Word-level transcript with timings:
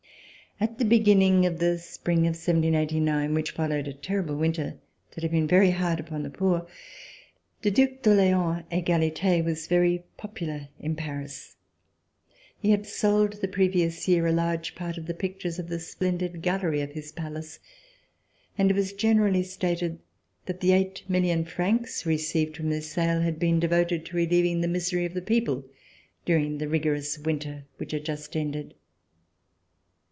At 0.59 0.77
the 0.77 0.85
beginning 0.85 1.47
of 1.47 1.57
the 1.57 1.79
spring 1.79 2.19
of 2.19 2.33
1789, 2.35 3.33
which 3.33 3.49
fol 3.49 3.69
lowed 3.69 3.87
a 3.87 3.93
terrible 3.93 4.43
\\ 4.43 4.43
inter 4.43 4.75
that 5.09 5.23
had 5.23 5.31
been 5.31 5.47
very 5.47 5.71
hard 5.71 5.99
upon 5.99 6.21
the 6.21 6.29
poor, 6.29 6.67
the 7.63 7.71
Due 7.71 7.87
d'Orleans 8.03 8.63
(Egalite) 8.71 9.43
was 9.43 9.65
very 9.65 10.03
popular 10.17 10.67
in 10.79 10.95
Paris. 10.95 11.55
He 12.59 12.69
had 12.69 12.85
sold, 12.85 13.41
the 13.41 13.47
previous 13.47 14.07
year, 14.07 14.27
a 14.27 14.31
large 14.31 14.75
part 14.75 14.99
of 14.99 15.07
the 15.07 15.15
pictures 15.15 15.57
of 15.57 15.67
the 15.67 15.79
splendid 15.79 16.43
gallery 16.43 16.81
of 16.81 16.91
his 16.91 17.11
palace, 17.11 17.57
and 18.55 18.69
it 18.69 18.75
was 18.75 18.93
generally 18.93 19.41
stated 19.41 19.97
that 20.45 20.59
the 20.59 20.73
eight 20.73 21.01
million 21.09 21.43
francs 21.43 22.05
received 22.05 22.55
from 22.57 22.69
this 22.69 22.91
sale 22.91 23.21
had 23.21 23.39
been 23.39 23.59
de 23.59 23.67
voted 23.67 24.05
to 24.05 24.15
relieving 24.15 24.61
the 24.61 24.67
misery 24.67 25.05
of 25.05 25.15
the 25.15 25.23
people 25.23 25.63
during 26.23 26.59
the 26.59 26.67
rigorous 26.69 27.17
winter 27.17 27.65
which 27.77 27.93
had 27.93 28.05
just 28.05 28.35
ended. 28.35 28.75